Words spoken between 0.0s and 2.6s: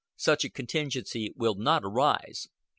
Such a contingency will not arise.